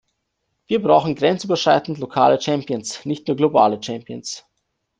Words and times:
Wir 0.65 0.81
brauchen 0.81 1.13
grenzüberschreitend 1.13 1.99
lokale 1.99 2.41
Champions, 2.41 3.05
nicht 3.05 3.27
nur 3.27 3.37
globale 3.37 3.77
Champions. 3.83 4.43